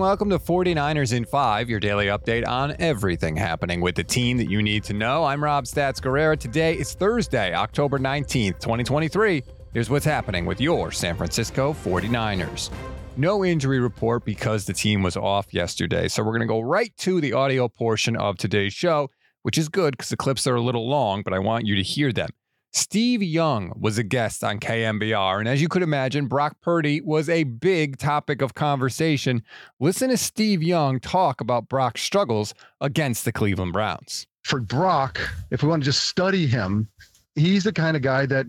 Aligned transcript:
Welcome 0.00 0.30
to 0.30 0.38
49ers 0.38 1.14
in 1.14 1.26
5, 1.26 1.68
your 1.68 1.78
daily 1.78 2.06
update 2.06 2.48
on 2.48 2.74
everything 2.78 3.36
happening 3.36 3.82
with 3.82 3.96
the 3.96 4.02
team 4.02 4.38
that 4.38 4.48
you 4.48 4.62
need 4.62 4.82
to 4.84 4.94
know. 4.94 5.24
I'm 5.24 5.44
Rob 5.44 5.66
Stats 5.66 6.00
Guerrera. 6.00 6.38
Today 6.38 6.72
is 6.72 6.94
Thursday, 6.94 7.52
October 7.52 7.98
19th, 7.98 8.60
2023. 8.60 9.44
Here's 9.74 9.90
what's 9.90 10.06
happening 10.06 10.46
with 10.46 10.58
your 10.58 10.90
San 10.90 11.18
Francisco 11.18 11.74
49ers. 11.74 12.70
No 13.18 13.44
injury 13.44 13.78
report 13.78 14.24
because 14.24 14.64
the 14.64 14.72
team 14.72 15.02
was 15.02 15.18
off 15.18 15.52
yesterday. 15.52 16.08
So 16.08 16.22
we're 16.22 16.32
going 16.32 16.40
to 16.40 16.46
go 16.46 16.62
right 16.62 16.96
to 17.00 17.20
the 17.20 17.34
audio 17.34 17.68
portion 17.68 18.16
of 18.16 18.38
today's 18.38 18.72
show, 18.72 19.10
which 19.42 19.58
is 19.58 19.68
good 19.68 19.98
because 19.98 20.08
the 20.08 20.16
clips 20.16 20.46
are 20.46 20.56
a 20.56 20.62
little 20.62 20.88
long, 20.88 21.20
but 21.22 21.34
I 21.34 21.40
want 21.40 21.66
you 21.66 21.76
to 21.76 21.82
hear 21.82 22.10
them. 22.10 22.30
Steve 22.72 23.22
Young 23.22 23.72
was 23.78 23.98
a 23.98 24.04
guest 24.04 24.44
on 24.44 24.60
KNBR, 24.60 25.40
and 25.40 25.48
as 25.48 25.60
you 25.60 25.68
could 25.68 25.82
imagine, 25.82 26.26
Brock 26.26 26.56
Purdy 26.60 27.00
was 27.00 27.28
a 27.28 27.42
big 27.44 27.98
topic 27.98 28.42
of 28.42 28.54
conversation. 28.54 29.42
Listen 29.80 30.10
to 30.10 30.16
Steve 30.16 30.62
Young 30.62 31.00
talk 31.00 31.40
about 31.40 31.68
Brock's 31.68 32.02
struggles 32.02 32.54
against 32.80 33.24
the 33.24 33.32
Cleveland 33.32 33.72
Browns. 33.72 34.26
For 34.44 34.60
Brock, 34.60 35.20
if 35.50 35.62
we 35.62 35.68
want 35.68 35.82
to 35.82 35.84
just 35.84 36.04
study 36.04 36.46
him, 36.46 36.88
he's 37.34 37.64
the 37.64 37.72
kind 37.72 37.96
of 37.96 38.02
guy 38.02 38.24
that 38.26 38.46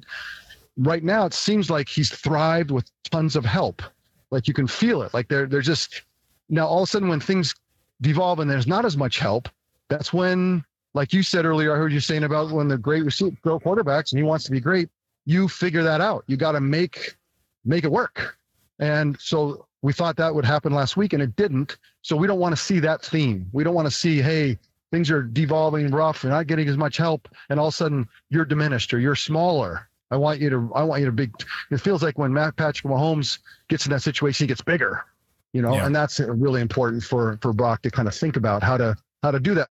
right 0.77 1.03
now 1.03 1.25
it 1.25 1.33
seems 1.33 1.69
like 1.69 1.89
he's 1.89 2.11
thrived 2.11 2.69
with 2.69 2.89
tons 3.09 3.35
of 3.35 3.43
help. 3.43 3.81
Like 4.29 4.47
you 4.47 4.53
can 4.53 4.67
feel 4.67 5.01
it. 5.01 5.13
Like 5.13 5.27
they're 5.27 5.47
they're 5.47 5.61
just 5.61 6.03
now 6.47 6.67
all 6.67 6.83
of 6.83 6.89
a 6.89 6.91
sudden 6.91 7.09
when 7.09 7.19
things 7.19 7.55
devolve 8.01 8.39
and 8.39 8.49
there's 8.49 8.67
not 8.67 8.85
as 8.85 8.95
much 8.95 9.19
help, 9.19 9.49
that's 9.89 10.13
when 10.13 10.63
like 10.93 11.13
you 11.13 11.23
said 11.23 11.45
earlier, 11.45 11.73
I 11.73 11.77
heard 11.77 11.93
you 11.93 11.99
saying 11.99 12.23
about 12.23 12.51
when 12.51 12.67
the 12.67 12.77
great 12.77 13.03
receiver 13.03 13.35
quarterbacks 13.43 14.11
and 14.11 14.19
he 14.19 14.23
wants 14.23 14.45
to 14.45 14.51
be 14.51 14.59
great, 14.59 14.89
you 15.25 15.47
figure 15.47 15.83
that 15.83 16.01
out. 16.01 16.23
You 16.27 16.37
got 16.37 16.53
to 16.53 16.61
make 16.61 17.15
make 17.63 17.83
it 17.83 17.91
work. 17.91 18.37
And 18.79 19.19
so 19.19 19.67
we 19.81 19.93
thought 19.93 20.15
that 20.17 20.33
would 20.33 20.45
happen 20.45 20.73
last 20.73 20.97
week 20.97 21.13
and 21.13 21.21
it 21.21 21.35
didn't. 21.35 21.77
So 22.01 22.15
we 22.15 22.27
don't 22.27 22.39
want 22.39 22.55
to 22.55 22.61
see 22.61 22.79
that 22.79 23.01
theme. 23.03 23.47
We 23.51 23.63
don't 23.63 23.75
want 23.75 23.87
to 23.87 23.93
see, 23.93 24.21
hey, 24.21 24.57
things 24.91 25.09
are 25.09 25.23
devolving 25.23 25.91
rough, 25.91 26.23
you're 26.23 26.31
not 26.31 26.47
getting 26.47 26.67
as 26.67 26.77
much 26.77 26.97
help, 26.97 27.29
and 27.49 27.59
all 27.59 27.67
of 27.67 27.73
a 27.73 27.77
sudden 27.77 28.07
you're 28.29 28.45
diminished 28.45 28.93
or 28.93 28.99
you're 28.99 29.15
smaller. 29.15 29.87
I 30.09 30.17
want 30.17 30.41
you 30.41 30.49
to 30.49 30.71
I 30.75 30.83
want 30.83 30.99
you 30.99 31.05
to 31.05 31.11
big 31.11 31.33
it 31.69 31.77
feels 31.77 32.03
like 32.03 32.17
when 32.17 32.33
Matt 32.33 32.57
Patrick 32.57 32.91
Mahomes 32.91 33.39
gets 33.69 33.85
in 33.85 33.91
that 33.91 34.01
situation, 34.01 34.43
he 34.43 34.47
gets 34.47 34.61
bigger. 34.61 35.05
You 35.53 35.61
know, 35.61 35.73
yeah. 35.73 35.85
and 35.85 35.95
that's 35.95 36.19
really 36.19 36.61
important 36.61 37.03
for 37.03 37.37
for 37.41 37.53
Brock 37.53 37.81
to 37.83 37.91
kind 37.91 38.07
of 38.07 38.15
think 38.15 38.35
about 38.35 38.61
how 38.61 38.75
to 38.77 38.95
how 39.23 39.31
to 39.31 39.39
do 39.39 39.55
that. 39.55 39.69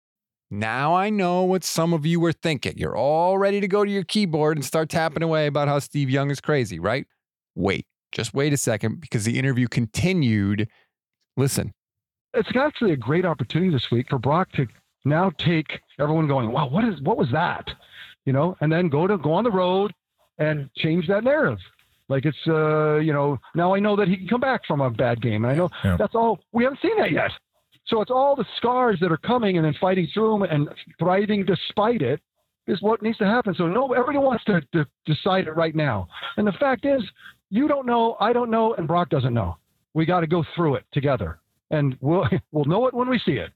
Now 0.49 0.95
I 0.95 1.09
know 1.09 1.43
what 1.43 1.63
some 1.63 1.93
of 1.93 2.05
you 2.05 2.19
were 2.19 2.31
thinking. 2.31 2.73
You're 2.77 2.95
all 2.95 3.37
ready 3.37 3.59
to 3.59 3.67
go 3.67 3.83
to 3.83 3.91
your 3.91 4.03
keyboard 4.03 4.57
and 4.57 4.63
start 4.63 4.89
tapping 4.89 5.23
away 5.23 5.47
about 5.47 5.67
how 5.67 5.79
Steve 5.79 6.09
Young 6.09 6.31
is 6.31 6.39
crazy, 6.39 6.79
right? 6.79 7.05
Wait, 7.55 7.85
just 8.11 8.33
wait 8.33 8.53
a 8.53 8.57
second 8.57 9.01
because 9.01 9.25
the 9.25 9.37
interview 9.37 9.67
continued. 9.67 10.69
Listen. 11.35 11.73
It's 12.33 12.49
actually 12.55 12.93
a 12.93 12.97
great 12.97 13.25
opportunity 13.25 13.71
this 13.71 13.91
week 13.91 14.07
for 14.09 14.19
Brock 14.19 14.51
to 14.53 14.67
now 15.03 15.31
take 15.37 15.79
everyone 15.99 16.27
going, 16.27 16.51
wow, 16.51 16.67
what 16.67 16.83
is 16.85 17.01
what 17.01 17.17
was 17.17 17.29
that? 17.31 17.69
You 18.25 18.33
know, 18.33 18.55
and 18.61 18.71
then 18.71 18.89
go 18.89 19.07
to 19.07 19.17
go 19.17 19.33
on 19.33 19.43
the 19.43 19.51
road 19.51 19.93
and 20.37 20.69
change 20.77 21.07
that 21.07 21.23
narrative. 21.23 21.59
Like 22.09 22.25
it's 22.25 22.37
uh, 22.47 22.97
you 22.97 23.11
know, 23.11 23.37
now 23.55 23.75
I 23.75 23.79
know 23.79 23.95
that 23.97 24.07
he 24.07 24.15
can 24.15 24.27
come 24.27 24.41
back 24.41 24.61
from 24.65 24.79
a 24.79 24.89
bad 24.89 25.21
game. 25.21 25.43
And 25.43 25.51
I 25.51 25.55
know 25.55 25.69
yeah. 25.83 25.97
that's 25.97 26.15
all 26.15 26.39
we 26.53 26.63
haven't 26.63 26.79
seen 26.81 26.97
that 26.97 27.11
yet. 27.11 27.31
So 27.87 28.01
it's 28.01 28.11
all 28.11 28.35
the 28.35 28.45
scars 28.57 28.99
that 29.01 29.11
are 29.11 29.17
coming 29.17 29.57
and 29.57 29.65
then 29.65 29.75
fighting 29.79 30.07
through 30.13 30.39
them 30.39 30.43
and 30.43 30.69
thriving 30.99 31.45
despite 31.45 32.01
it 32.01 32.21
is 32.67 32.81
what 32.81 33.01
needs 33.01 33.17
to 33.17 33.25
happen. 33.25 33.55
So 33.55 33.67
no, 33.67 33.93
everybody 33.93 34.17
wants 34.17 34.43
to, 34.45 34.61
to 34.73 34.85
decide 35.05 35.47
it 35.47 35.55
right 35.55 35.75
now. 35.75 36.07
And 36.35 36.45
the 36.45 36.51
fact 36.53 36.85
is, 36.85 37.01
you 37.49 37.67
don't 37.67 37.85
know, 37.85 38.17
I 38.19 38.33
don't 38.33 38.51
know, 38.51 38.73
and 38.73 38.87
Brock 38.87 39.09
doesn't 39.09 39.33
know. 39.33 39.57
We 39.93 40.05
got 40.05 40.19
to 40.19 40.27
go 40.27 40.43
through 40.55 40.75
it 40.75 40.85
together, 40.91 41.39
and 41.71 41.97
we'll 42.01 42.25
we'll 42.51 42.65
know 42.65 42.87
it 42.87 42.93
when 42.93 43.09
we 43.09 43.19
see 43.19 43.33
it. 43.33 43.51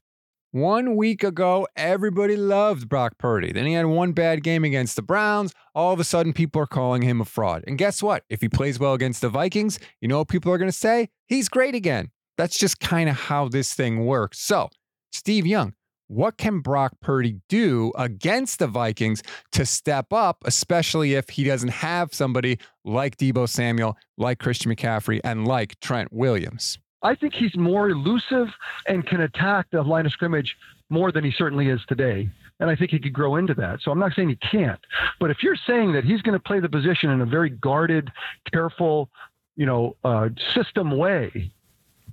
One 0.50 0.96
week 0.96 1.24
ago, 1.24 1.66
everybody 1.76 2.36
loved 2.36 2.88
Brock 2.88 3.16
Purdy. 3.16 3.52
Then 3.52 3.64
he 3.64 3.72
had 3.72 3.86
one 3.86 4.12
bad 4.12 4.42
game 4.42 4.64
against 4.64 4.96
the 4.96 5.02
Browns. 5.02 5.54
All 5.74 5.94
of 5.94 6.00
a 6.00 6.04
sudden, 6.04 6.34
people 6.34 6.60
are 6.60 6.66
calling 6.66 7.00
him 7.00 7.22
a 7.22 7.24
fraud. 7.24 7.64
And 7.66 7.78
guess 7.78 8.02
what? 8.02 8.24
If 8.28 8.42
he 8.42 8.50
plays 8.50 8.78
well 8.78 8.92
against 8.92 9.22
the 9.22 9.30
Vikings, 9.30 9.78
you 10.02 10.08
know 10.08 10.18
what 10.18 10.28
people 10.28 10.52
are 10.52 10.58
going 10.58 10.70
to 10.70 10.76
say? 10.76 11.08
He's 11.26 11.48
great 11.48 11.74
again. 11.74 12.10
That's 12.42 12.58
just 12.58 12.80
kind 12.80 13.08
of 13.08 13.14
how 13.14 13.46
this 13.46 13.72
thing 13.72 14.04
works. 14.04 14.40
So, 14.40 14.68
Steve 15.12 15.46
Young, 15.46 15.74
what 16.08 16.38
can 16.38 16.58
Brock 16.58 16.90
Purdy 17.00 17.36
do 17.48 17.92
against 17.96 18.58
the 18.58 18.66
Vikings 18.66 19.22
to 19.52 19.64
step 19.64 20.12
up, 20.12 20.38
especially 20.44 21.14
if 21.14 21.30
he 21.30 21.44
doesn't 21.44 21.68
have 21.68 22.12
somebody 22.12 22.58
like 22.84 23.16
Deebo 23.16 23.48
Samuel, 23.48 23.96
like 24.18 24.40
Christian 24.40 24.74
McCaffrey, 24.74 25.20
and 25.22 25.46
like 25.46 25.78
Trent 25.78 26.12
Williams? 26.12 26.80
I 27.04 27.14
think 27.14 27.32
he's 27.32 27.56
more 27.56 27.90
elusive 27.90 28.48
and 28.88 29.06
can 29.06 29.20
attack 29.20 29.68
the 29.70 29.80
line 29.84 30.06
of 30.06 30.10
scrimmage 30.10 30.56
more 30.90 31.12
than 31.12 31.22
he 31.22 31.30
certainly 31.30 31.68
is 31.68 31.80
today. 31.86 32.28
And 32.58 32.68
I 32.68 32.74
think 32.74 32.90
he 32.90 32.98
could 32.98 33.12
grow 33.12 33.36
into 33.36 33.54
that. 33.54 33.82
So 33.82 33.92
I'm 33.92 34.00
not 34.00 34.14
saying 34.16 34.30
he 34.30 34.36
can't. 34.50 34.80
But 35.20 35.30
if 35.30 35.44
you're 35.44 35.54
saying 35.54 35.92
that 35.92 36.02
he's 36.02 36.22
going 36.22 36.36
to 36.36 36.42
play 36.42 36.58
the 36.58 36.68
position 36.68 37.08
in 37.10 37.20
a 37.20 37.24
very 37.24 37.50
guarded, 37.50 38.10
careful, 38.52 39.10
you 39.54 39.64
know, 39.64 39.94
uh, 40.02 40.30
system 40.52 40.90
way, 40.90 41.52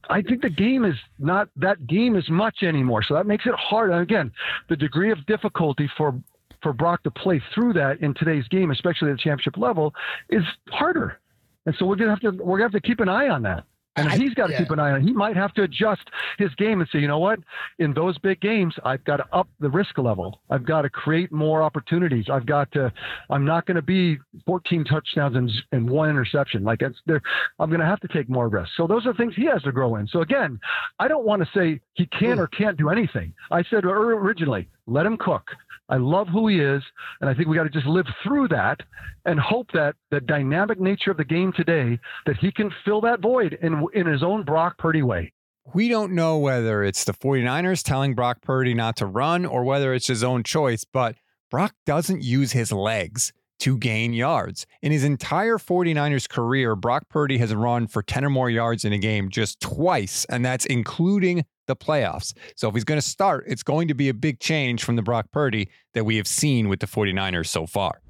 I 0.10 0.22
think 0.22 0.42
the 0.42 0.50
game 0.50 0.86
is 0.86 0.96
not 1.20 1.50
that 1.56 1.86
game 1.88 2.16
as 2.16 2.28
much 2.30 2.64
anymore. 2.64 3.04
So 3.04 3.14
that 3.14 3.28
makes 3.28 3.46
it 3.46 3.54
hard. 3.56 3.92
And 3.92 4.02
again, 4.02 4.32
the 4.68 4.76
degree 4.76 5.12
of 5.12 5.26
difficulty 5.28 5.90
for 5.98 6.20
for 6.62 6.74
Brock 6.74 7.04
to 7.04 7.12
play 7.12 7.42
through 7.54 7.74
that 7.74 8.02
in 8.02 8.14
today's 8.16 8.46
game, 8.50 8.72
especially 8.72 9.10
at 9.12 9.18
the 9.18 9.24
championship 9.24 9.58
level, 9.58 9.94
is 10.30 10.44
harder. 10.70 11.20
And 11.66 11.76
so 11.78 11.86
we're 11.86 11.96
gonna 11.96 12.10
have 12.10 12.20
to 12.22 12.32
we're 12.32 12.58
gonna 12.58 12.72
have 12.72 12.82
to 12.82 12.88
keep 12.88 13.00
an 13.00 13.10
eye 13.10 13.30
on 13.30 13.44
that. 13.44 13.64
And 14.08 14.22
he's 14.22 14.34
got 14.34 14.48
to 14.48 14.54
yeah. 14.54 14.60
keep 14.60 14.72
an 14.72 14.80
eye 14.80 14.92
on. 14.92 15.06
He 15.06 15.14
might 15.14 15.36
have 15.36 15.54
to 15.54 15.64
adjust 15.64 16.10
his 16.38 16.54
game 16.56 16.82
and 16.82 16.90
say, 16.92 17.00
you 17.00 17.08
know 17.08 17.20
what, 17.20 17.40
in 17.80 17.94
those 17.94 18.18
big 18.18 18.40
games, 18.42 18.76
I've 18.84 19.04
got 19.04 19.18
to 19.18 19.26
up 19.34 19.48
the 19.60 19.70
risk 19.70 19.98
level. 19.98 20.42
I've 20.50 20.66
got 20.66 20.84
to 20.84 20.90
create 20.90 21.32
more 21.32 21.62
opportunities. 21.62 22.26
I've 22.32 22.46
got 22.46 22.72
to. 22.74 22.92
I'm 23.30 23.46
not 23.46 23.66
going 23.66 23.76
to 23.76 23.82
be 23.82 24.18
14 24.46 24.84
touchdowns 24.86 25.36
and, 25.36 25.52
and 25.72 25.90
one 25.90 26.10
interception. 26.10 26.64
Like 26.64 26.82
it's 26.82 27.00
there. 27.06 27.22
I'm 27.60 27.70
going 27.70 27.82
to 27.82 27.86
have 27.86 28.00
to 28.02 28.08
take 28.08 28.30
more 28.30 28.48
risks. 28.48 28.72
So 28.78 28.88
those 28.88 29.06
are 29.06 29.14
things 29.14 29.34
he 29.36 29.46
has 29.46 29.62
to 29.64 29.72
grow 29.72 29.96
in. 29.96 30.08
So 30.08 30.22
again, 30.22 30.60
I 31.00 31.08
don't 31.08 31.26
want 31.26 31.42
to 31.42 31.50
say 31.54 31.82
he 31.94 32.06
can 32.08 32.36
hmm. 32.36 32.42
or 32.42 32.48
can't 32.48 32.78
do 32.78 32.90
anything. 32.90 33.34
I 33.52 33.64
said 33.70 33.86
originally, 33.86 34.68
let 34.90 35.06
him 35.06 35.18
cook. 35.18 35.44
I 35.90 35.98
love 35.98 36.28
who 36.28 36.48
he 36.48 36.60
is, 36.60 36.84
and 37.20 37.30
I 37.30 37.34
think 37.34 37.48
we 37.48 37.56
got 37.58 37.64
to 37.64 37.70
just 37.70 37.88
live 37.88 38.06
through 38.24 38.50
that 38.50 38.80
and 39.26 39.40
hope 39.40 39.72
that 39.74 39.96
the 40.12 40.22
dynamic 40.22 40.80
nature 40.80 41.12
of 41.12 41.18
the 41.18 41.26
game 41.26 41.52
today 41.52 42.00
that 42.26 42.38
he 42.38 42.52
can 42.52 42.72
fill 42.86 43.02
that 43.02 43.22
void 43.22 43.58
in 43.62 43.86
in 43.94 44.06
his 44.06 44.22
own 44.22 44.44
Brock 44.44 44.78
Purdy 44.78 45.02
way. 45.02 45.34
We 45.74 45.90
don't 45.90 46.14
know 46.14 46.38
whether 46.38 46.84
it's 46.84 47.04
the 47.04 47.14
49ers 47.14 47.84
telling 47.84 48.16
Brock 48.16 48.42
Purdy 48.42 48.74
not 48.74 48.96
to 48.98 49.06
run 49.06 49.46
or 49.46 49.64
whether 49.64 49.94
it's 49.94 50.08
his 50.08 50.24
own 50.24 50.44
choice, 50.44 50.84
but 50.84 51.16
Brock 51.52 51.74
doesn't 51.86 52.24
use 52.24 52.52
his 52.52 52.72
legs 52.72 53.34
to 53.60 53.78
gain 53.78 54.14
yards. 54.14 54.66
In 54.82 54.92
his 54.92 55.04
entire 55.04 55.58
49ers 55.58 56.28
career, 56.30 56.76
Brock 56.76 57.04
Purdy 57.10 57.38
has 57.38 57.54
run 57.54 57.88
for 57.88 58.02
10 58.02 58.26
or 58.26 58.30
more 58.30 58.50
yards 58.50 58.86
in 58.86 58.94
a 58.94 58.98
game 58.98 59.30
just 59.30 59.60
twice, 59.60 60.26
and 60.26 60.44
that's 60.44 60.66
including 60.66 61.46
the 61.70 61.76
playoffs. 61.78 62.34
So 62.58 62.68
if 62.68 62.74
he's 62.76 62.84
going 62.84 63.00
to 63.00 63.08
start, 63.08 63.46
it's 63.48 63.64
going 63.64 63.88
to 63.88 63.94
be 63.94 64.10
a 64.10 64.14
big 64.14 64.42
change 64.42 64.84
from 64.84 64.98
the 64.98 65.02
Brock 65.02 65.32
Purdy 65.32 65.70
that 65.94 66.04
we 66.04 66.18
have 66.18 66.28
seen 66.28 66.68
with 66.68 66.82
the 66.82 66.88
49ers 66.88 67.48
so 67.48 67.66
far. 67.66 68.02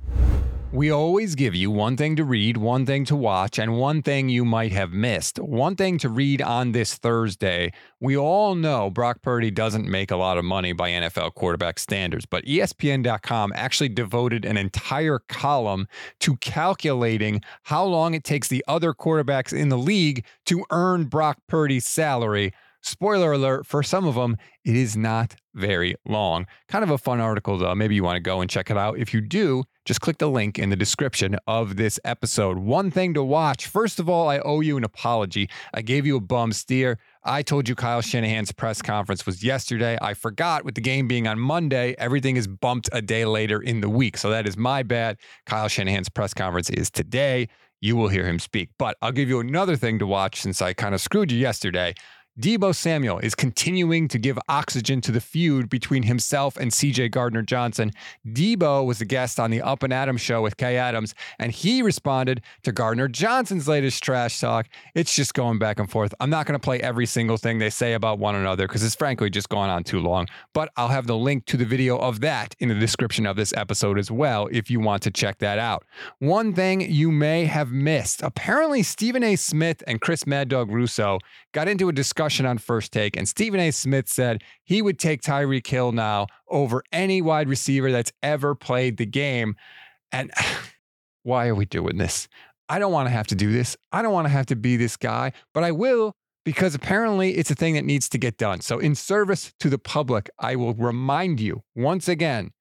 We 0.71 0.91
always 0.91 1.33
give 1.33 1.55
you 1.55 1.71
one 1.71 1.97
thing 1.97 2.15
to 2.17 2.23
read, 2.23 2.55
one 2.55 2.85
thing 2.85 3.03
to 3.05 3.15
watch, 3.15 3.57
and 3.57 3.79
one 3.79 4.03
thing 4.03 4.29
you 4.29 4.45
might 4.45 4.71
have 4.71 4.91
missed. 4.91 5.39
One 5.39 5.75
thing 5.75 5.97
to 5.97 6.09
read 6.09 6.43
on 6.43 6.73
this 6.73 6.93
Thursday. 6.93 7.71
We 7.99 8.15
all 8.15 8.53
know 8.53 8.91
Brock 8.91 9.23
Purdy 9.23 9.49
doesn't 9.49 9.87
make 9.87 10.11
a 10.11 10.15
lot 10.15 10.37
of 10.37 10.45
money 10.45 10.73
by 10.73 10.91
NFL 10.91 11.33
quarterback 11.33 11.79
standards, 11.79 12.27
but 12.27 12.45
ESPN.com 12.45 13.51
actually 13.55 13.89
devoted 13.89 14.45
an 14.45 14.57
entire 14.57 15.17
column 15.27 15.87
to 16.19 16.37
calculating 16.37 17.41
how 17.63 17.83
long 17.83 18.13
it 18.13 18.23
takes 18.23 18.47
the 18.47 18.63
other 18.67 18.93
quarterbacks 18.93 19.51
in 19.51 19.69
the 19.69 19.77
league 19.77 20.23
to 20.45 20.63
earn 20.69 21.05
Brock 21.05 21.39
Purdy's 21.47 21.87
salary 21.87 22.53
Spoiler 22.81 23.33
alert, 23.33 23.65
for 23.65 23.83
some 23.83 24.05
of 24.05 24.15
them, 24.15 24.37
it 24.63 24.75
is 24.75 24.95
not 24.95 25.35
very 25.53 25.95
long. 26.07 26.47
Kind 26.67 26.83
of 26.83 26.89
a 26.89 26.97
fun 26.97 27.19
article, 27.19 27.57
though. 27.57 27.75
Maybe 27.75 27.95
you 27.95 28.03
want 28.03 28.15
to 28.15 28.21
go 28.21 28.39
and 28.39 28.49
check 28.49 28.71
it 28.71 28.77
out. 28.77 28.97
If 28.97 29.13
you 29.13 29.19
do, 29.19 29.63
just 29.83 29.99
click 29.99 30.17
the 30.17 30.29
link 30.29 30.57
in 30.57 30.69
the 30.69 30.75
description 30.75 31.35
of 31.45 31.75
this 31.75 31.99
episode. 32.05 32.59
One 32.59 32.89
thing 32.89 33.13
to 33.15 33.23
watch. 33.23 33.67
First 33.67 33.99
of 33.99 34.07
all, 34.07 34.29
I 34.29 34.39
owe 34.39 34.61
you 34.61 34.77
an 34.77 34.83
apology. 34.83 35.49
I 35.73 35.81
gave 35.81 36.05
you 36.05 36.15
a 36.17 36.21
bum 36.21 36.53
steer. 36.53 36.99
I 37.23 37.41
told 37.41 37.67
you 37.67 37.75
Kyle 37.75 38.01
Shanahan's 38.01 38.51
press 38.51 38.81
conference 38.81 39.25
was 39.25 39.43
yesterday. 39.43 39.97
I 40.01 40.13
forgot 40.13 40.63
with 40.63 40.75
the 40.75 40.81
game 40.81 41.07
being 41.07 41.27
on 41.27 41.39
Monday, 41.39 41.95
everything 41.97 42.37
is 42.37 42.47
bumped 42.47 42.89
a 42.93 43.01
day 43.01 43.25
later 43.25 43.59
in 43.59 43.81
the 43.81 43.89
week. 43.89 44.15
So 44.15 44.29
that 44.29 44.47
is 44.47 44.55
my 44.55 44.83
bad. 44.83 45.17
Kyle 45.45 45.67
Shanahan's 45.67 46.09
press 46.09 46.33
conference 46.33 46.69
is 46.69 46.89
today. 46.89 47.49
You 47.81 47.95
will 47.95 48.09
hear 48.09 48.25
him 48.25 48.39
speak. 48.39 48.69
But 48.77 48.97
I'll 49.01 49.11
give 49.11 49.29
you 49.29 49.39
another 49.39 49.75
thing 49.75 49.99
to 49.99 50.07
watch 50.07 50.41
since 50.41 50.61
I 50.61 50.73
kind 50.73 50.93
of 50.93 51.01
screwed 51.01 51.31
you 51.31 51.37
yesterday. 51.39 51.95
Deebo 52.39 52.73
Samuel 52.73 53.19
is 53.19 53.35
continuing 53.35 54.07
to 54.07 54.17
give 54.17 54.39
oxygen 54.47 55.01
to 55.01 55.11
the 55.11 55.19
feud 55.19 55.69
between 55.69 56.03
himself 56.03 56.55
and 56.55 56.71
CJ 56.71 57.11
Gardner 57.11 57.41
Johnson. 57.41 57.91
Deebo 58.25 58.85
was 58.85 59.01
a 59.01 59.05
guest 59.05 59.41
on 59.41 59.51
the 59.51 59.61
Up 59.61 59.83
and 59.83 59.91
Adams 59.91 60.21
show 60.21 60.41
with 60.41 60.55
Kay 60.55 60.77
Adams, 60.77 61.13
and 61.37 61.51
he 61.51 61.81
responded 61.81 62.41
to 62.63 62.71
Gardner 62.71 63.09
Johnson's 63.09 63.67
latest 63.67 64.01
trash 64.01 64.39
talk. 64.39 64.67
It's 64.95 65.13
just 65.13 65.33
going 65.33 65.59
back 65.59 65.79
and 65.79 65.91
forth. 65.91 66.13
I'm 66.21 66.29
not 66.29 66.45
going 66.45 66.57
to 66.57 66.63
play 66.63 66.79
every 66.79 67.05
single 67.05 67.35
thing 67.35 67.57
they 67.57 67.69
say 67.69 67.91
about 67.91 68.19
one 68.19 68.35
another 68.35 68.67
because 68.67 68.85
it's 68.85 68.95
frankly 68.95 69.29
just 69.29 69.49
gone 69.49 69.69
on 69.69 69.83
too 69.83 69.99
long, 69.99 70.25
but 70.53 70.71
I'll 70.77 70.87
have 70.87 71.07
the 71.07 71.17
link 71.17 71.45
to 71.47 71.57
the 71.57 71.65
video 71.65 71.97
of 71.97 72.21
that 72.21 72.55
in 72.59 72.69
the 72.69 72.75
description 72.75 73.25
of 73.25 73.35
this 73.35 73.53
episode 73.57 73.99
as 73.99 74.09
well 74.09 74.47
if 74.49 74.71
you 74.71 74.79
want 74.79 75.03
to 75.03 75.11
check 75.11 75.39
that 75.39 75.59
out. 75.59 75.83
One 76.19 76.53
thing 76.53 76.79
you 76.79 77.11
may 77.11 77.47
have 77.47 77.73
missed 77.73 78.21
apparently, 78.23 78.81
Stephen 78.81 79.23
A. 79.23 79.35
Smith 79.35 79.83
and 79.85 79.99
Chris 79.99 80.25
Mad 80.25 80.47
Dog 80.47 80.71
Russo 80.71 81.19
got 81.51 81.67
into 81.67 81.89
a 81.89 81.91
discussion 81.91 82.28
discussion 82.29 82.45
on 82.45 82.59
first 82.59 82.91
take, 82.91 83.17
and 83.17 83.27
Stephen 83.27 83.59
A. 83.59 83.71
Smith 83.71 84.07
said 84.07 84.43
he 84.63 84.83
would 84.83 84.99
take 84.99 85.21
Tyreek 85.21 85.65
Hill 85.65 85.91
now 85.91 86.27
over 86.47 86.83
any 86.91 87.23
wide 87.23 87.49
receiver 87.49 87.91
that's 87.91 88.11
ever 88.21 88.53
played 88.53 88.97
the 88.97 89.05
game. 89.07 89.55
And 90.11 90.31
why 91.23 91.47
are 91.47 91.55
we 91.55 91.65
doing 91.65 91.97
this? 91.97 92.27
I 92.69 92.77
don't 92.77 92.91
want 92.91 93.07
to 93.07 93.11
have 93.11 93.25
to 93.27 93.35
do 93.35 93.51
this. 93.51 93.75
I 93.91 94.03
don't 94.03 94.13
want 94.13 94.25
to 94.25 94.31
have 94.31 94.45
to 94.47 94.55
be 94.55 94.77
this 94.77 94.95
guy, 94.95 95.31
but 95.55 95.63
I 95.63 95.71
will 95.71 96.13
because 96.45 96.75
apparently 96.75 97.35
it's 97.35 97.49
a 97.49 97.55
thing 97.55 97.73
that 97.73 97.83
needs 97.83 98.07
to 98.09 98.19
get 98.19 98.37
done. 98.37 98.61
So, 98.61 98.77
in 98.77 98.93
service 98.93 99.51
to 99.59 99.69
the 99.69 99.79
public, 99.79 100.29
I 100.37 100.55
will 100.55 100.75
remind 100.75 101.39
you 101.39 101.63
once 101.75 102.07
again 102.07 102.51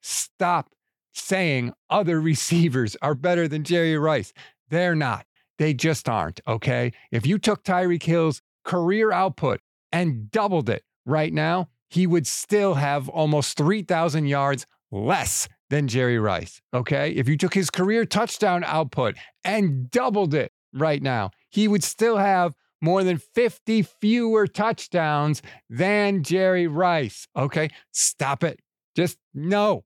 stop 0.00 0.70
saying 1.12 1.74
other 1.90 2.18
receivers 2.32 2.96
are 3.02 3.14
better 3.14 3.46
than 3.46 3.62
Jerry 3.62 3.98
Rice. 3.98 4.32
They're 4.70 4.96
not. 4.96 5.26
They 5.58 5.74
just 5.74 6.08
aren't. 6.08 6.40
Okay. 6.46 6.92
If 7.10 7.26
you 7.26 7.38
took 7.38 7.62
Tyreek 7.64 8.04
Hill's 8.04 8.40
career 8.68 9.10
output 9.10 9.60
and 9.90 10.30
doubled 10.30 10.68
it 10.68 10.84
right 11.06 11.32
now, 11.32 11.70
he 11.88 12.06
would 12.06 12.26
still 12.26 12.74
have 12.74 13.08
almost 13.08 13.56
3,000 13.56 14.26
yards 14.26 14.66
less 14.92 15.48
than 15.70 15.88
Jerry 15.88 16.18
Rice. 16.18 16.60
Okay. 16.74 17.10
If 17.12 17.28
you 17.28 17.36
took 17.38 17.54
his 17.54 17.70
career 17.70 18.04
touchdown 18.04 18.62
output 18.64 19.16
and 19.42 19.90
doubled 19.90 20.34
it 20.34 20.52
right 20.74 21.02
now, 21.02 21.30
he 21.48 21.66
would 21.66 21.82
still 21.82 22.18
have 22.18 22.54
more 22.82 23.02
than 23.02 23.16
50 23.16 23.82
fewer 23.82 24.46
touchdowns 24.46 25.40
than 25.70 26.22
Jerry 26.22 26.66
Rice. 26.66 27.26
Okay. 27.34 27.70
Stop 27.92 28.44
it. 28.44 28.60
Just 28.94 29.16
no, 29.32 29.84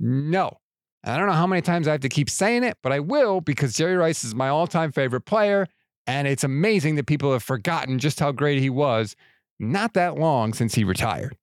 no. 0.00 0.58
I 1.04 1.16
don't 1.16 1.26
know 1.26 1.34
how 1.34 1.46
many 1.46 1.62
times 1.62 1.86
I 1.86 1.92
have 1.92 2.00
to 2.00 2.08
keep 2.08 2.30
saying 2.30 2.64
it, 2.64 2.78
but 2.82 2.90
I 2.90 2.98
will 2.98 3.40
because 3.40 3.74
Jerry 3.76 3.96
Rice 3.96 4.24
is 4.24 4.34
my 4.34 4.48
all 4.48 4.66
time 4.66 4.90
favorite 4.90 5.22
player. 5.22 5.68
And 6.06 6.28
it's 6.28 6.44
amazing 6.44 6.96
that 6.96 7.06
people 7.06 7.32
have 7.32 7.42
forgotten 7.42 7.98
just 7.98 8.20
how 8.20 8.32
great 8.32 8.60
he 8.60 8.70
was 8.70 9.16
not 9.58 9.94
that 9.94 10.16
long 10.16 10.52
since 10.52 10.74
he 10.74 10.84
retired. 10.84 11.36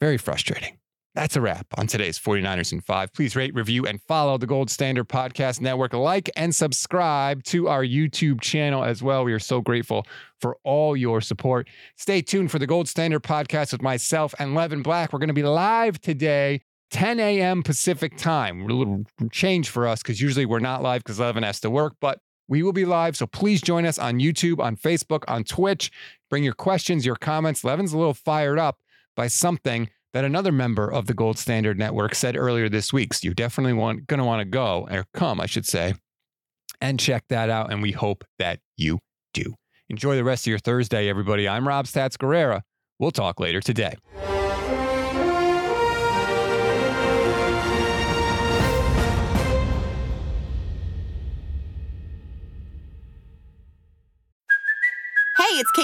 Very 0.00 0.16
frustrating. 0.16 0.78
That's 1.14 1.34
a 1.34 1.40
wrap 1.40 1.66
on 1.76 1.88
today's 1.88 2.20
49ers 2.20 2.72
in 2.72 2.80
5. 2.80 3.12
Please 3.12 3.34
rate, 3.34 3.52
review, 3.52 3.84
and 3.84 4.00
follow 4.02 4.38
the 4.38 4.46
Gold 4.46 4.70
Standard 4.70 5.08
Podcast 5.08 5.60
Network. 5.60 5.92
Like 5.92 6.30
and 6.36 6.54
subscribe 6.54 7.42
to 7.44 7.68
our 7.68 7.82
YouTube 7.84 8.40
channel 8.40 8.84
as 8.84 9.02
well. 9.02 9.24
We 9.24 9.32
are 9.32 9.40
so 9.40 9.60
grateful 9.60 10.06
for 10.40 10.56
all 10.62 10.96
your 10.96 11.20
support. 11.20 11.68
Stay 11.96 12.22
tuned 12.22 12.52
for 12.52 12.60
the 12.60 12.66
Gold 12.66 12.88
Standard 12.88 13.24
Podcast 13.24 13.72
with 13.72 13.82
myself 13.82 14.34
and 14.38 14.54
Levin 14.54 14.82
Black. 14.82 15.12
We're 15.12 15.18
going 15.18 15.28
to 15.28 15.34
be 15.34 15.42
live 15.42 16.00
today, 16.00 16.60
10 16.92 17.18
a.m. 17.18 17.64
Pacific 17.64 18.16
time. 18.16 18.62
A 18.62 18.72
little 18.72 19.04
change 19.32 19.68
for 19.68 19.88
us 19.88 20.02
because 20.02 20.20
usually 20.20 20.46
we're 20.46 20.60
not 20.60 20.80
live 20.80 21.02
because 21.02 21.18
Levin 21.18 21.42
has 21.42 21.58
to 21.60 21.70
work, 21.70 21.96
but 22.00 22.20
we 22.50 22.64
will 22.64 22.72
be 22.72 22.84
live, 22.84 23.16
so 23.16 23.26
please 23.28 23.62
join 23.62 23.86
us 23.86 23.96
on 23.96 24.18
YouTube, 24.18 24.58
on 24.58 24.76
Facebook, 24.76 25.22
on 25.28 25.44
Twitch. 25.44 25.90
Bring 26.28 26.42
your 26.42 26.52
questions, 26.52 27.06
your 27.06 27.14
comments. 27.14 27.62
Levin's 27.62 27.92
a 27.92 27.98
little 27.98 28.12
fired 28.12 28.58
up 28.58 28.80
by 29.16 29.28
something 29.28 29.88
that 30.12 30.24
another 30.24 30.50
member 30.50 30.90
of 30.90 31.06
the 31.06 31.14
Gold 31.14 31.38
Standard 31.38 31.78
Network 31.78 32.14
said 32.16 32.36
earlier 32.36 32.68
this 32.68 32.92
week. 32.92 33.14
So 33.14 33.28
you 33.28 33.34
definitely 33.34 33.74
want 33.74 34.08
going 34.08 34.18
to 34.18 34.24
want 34.24 34.40
to 34.40 34.44
go 34.44 34.88
or 34.90 35.06
come, 35.14 35.40
I 35.40 35.46
should 35.46 35.64
say, 35.64 35.94
and 36.80 36.98
check 36.98 37.24
that 37.28 37.50
out. 37.50 37.72
And 37.72 37.80
we 37.82 37.92
hope 37.92 38.24
that 38.40 38.58
you 38.76 38.98
do. 39.32 39.54
Enjoy 39.88 40.16
the 40.16 40.24
rest 40.24 40.42
of 40.44 40.50
your 40.50 40.58
Thursday, 40.58 41.08
everybody. 41.08 41.48
I'm 41.48 41.68
Rob 41.68 41.86
Stats 41.86 42.16
Guerrera. 42.16 42.62
We'll 42.98 43.12
talk 43.12 43.38
later 43.38 43.60
today. 43.60 43.94